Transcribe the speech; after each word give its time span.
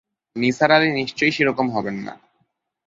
নিসার 0.35 0.71
আলি 0.71 0.89
নিশ্চয়ই 0.91 1.31
সেরকম 1.31 1.67
হবেন 1.75 1.97
না। 2.05 2.13